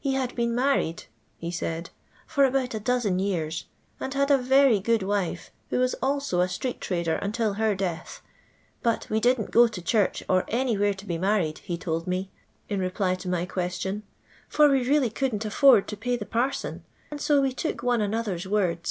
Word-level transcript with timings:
He 0.00 0.12
had 0.12 0.34
been 0.34 0.54
married," 0.54 1.04
ho 1.40 1.46
aiid," 1.46 1.86
for 2.26 2.44
about 2.44 2.74
a 2.74 2.78
dozen 2.78 3.18
years, 3.18 3.64
and 3.98 4.12
had 4.12 4.30
a 4.30 4.36
very 4.36 4.78
good 4.80 5.02
wife, 5.02 5.50
who 5.70 5.78
was 5.78 5.94
also 6.02 6.42
a 6.42 6.46
itrect 6.46 6.80
tnider 6.80 7.18
until 7.22 7.54
her 7.54 7.74
death; 7.74 8.20
but" 8.82 9.06
we 9.10 9.18
didn't 9.18 9.50
go 9.50 9.66
to 9.68 9.80
church 9.80 10.22
•r 10.28 10.44
anywhere 10.48 10.92
to 10.92 11.06
be 11.06 11.16
nmrried," 11.16 11.56
he 11.56 11.78
told 11.78 12.06
me, 12.06 12.30
in 12.68 12.80
reply 12.80 13.14
to 13.14 13.30
my 13.30 13.46
qneition," 13.46 14.02
for 14.50 14.68
we 14.68 14.86
really 14.86 15.08
coridA^ 15.08 15.38
aflord 15.40 15.86
to 15.86 15.96
pay 15.96 16.16
the 16.18 16.26
parson, 16.26 16.84
and 17.10 17.18
so 17.22 17.40
we 17.40 17.54
took 17.54 17.82
one 17.82 18.02
another's 18.02 18.44
wonU. 18.44 18.78